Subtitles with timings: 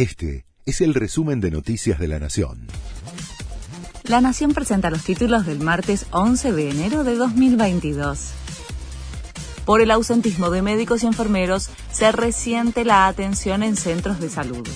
[0.00, 2.68] Este es el resumen de Noticias de la Nación.
[4.04, 8.30] La Nación presenta los títulos del martes 11 de enero de 2022.
[9.66, 14.66] Por el ausentismo de médicos y enfermeros se resiente la atención en centros de salud.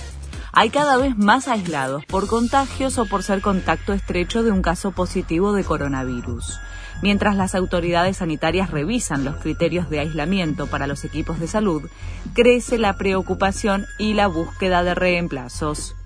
[0.57, 4.93] Hay cada vez más aislados por contagios o por ser contacto estrecho de un caso
[4.93, 6.61] positivo de coronavirus.
[7.03, 11.83] Mientras las autoridades sanitarias revisan los criterios de aislamiento para los equipos de salud,
[12.35, 15.97] crece la preocupación y la búsqueda de reemplazos.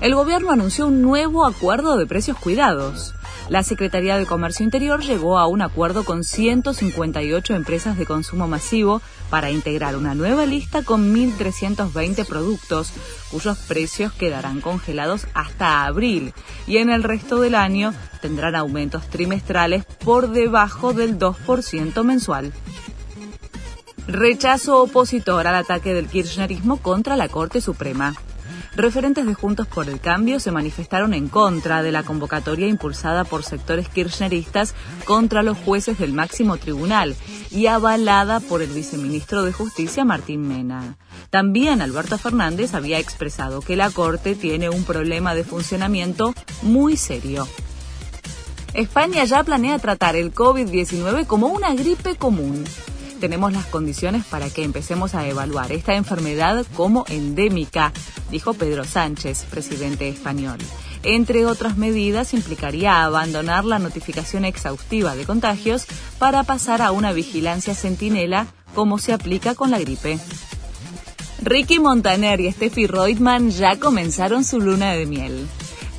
[0.00, 3.14] El gobierno anunció un nuevo acuerdo de precios cuidados.
[3.50, 9.02] La Secretaría de Comercio Interior llegó a un acuerdo con 158 empresas de consumo masivo
[9.28, 12.92] para integrar una nueva lista con 1.320 productos
[13.32, 16.32] cuyos precios quedarán congelados hasta abril
[16.68, 17.92] y en el resto del año
[18.22, 22.52] tendrán aumentos trimestrales por debajo del 2% mensual.
[24.06, 28.14] Rechazo opositor al ataque del kirchnerismo contra la Corte Suprema
[28.74, 33.42] referentes de Juntos por el Cambio se manifestaron en contra de la convocatoria impulsada por
[33.42, 37.16] sectores kirchneristas contra los jueces del máximo tribunal
[37.50, 40.96] y avalada por el viceministro de Justicia Martín Mena.
[41.30, 47.46] También Alberto Fernández había expresado que la Corte tiene un problema de funcionamiento muy serio.
[48.74, 52.64] España ya planea tratar el COVID-19 como una gripe común
[53.20, 57.92] tenemos las condiciones para que empecemos a evaluar esta enfermedad como endémica,
[58.30, 60.58] dijo Pedro Sánchez, presidente español.
[61.04, 65.86] Entre otras medidas, implicaría abandonar la notificación exhaustiva de contagios
[66.18, 70.18] para pasar a una vigilancia centinela como se aplica con la gripe.
[71.42, 75.48] Ricky Montaner y Steffi Reutemann ya comenzaron su luna de miel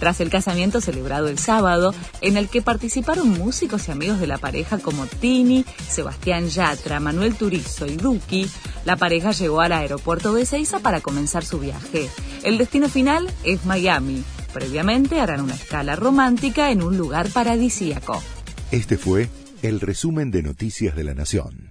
[0.02, 4.40] tras el casamiento celebrado el sábado, en el que participaron músicos y amigos de la
[4.40, 8.50] pareja como Tini, Sebastián Yatra, Manuel Turizo y Duki,
[8.84, 12.10] la pareja llegó al aeropuerto de Seiza para comenzar su viaje.
[12.42, 14.24] El destino final es Miami.
[14.52, 18.24] Previamente harán una escala romántica en un lugar paradisíaco.
[18.72, 19.30] Este fue
[19.62, 21.71] el resumen de Noticias de la Nación.